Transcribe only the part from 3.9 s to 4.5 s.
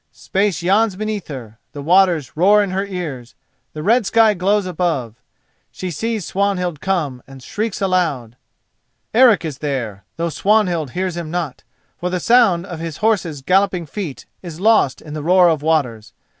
sky